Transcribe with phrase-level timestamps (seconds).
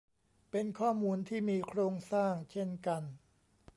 [0.51, 3.03] เป็นข้อมูลที่มีโครงสร้างเช่นกัน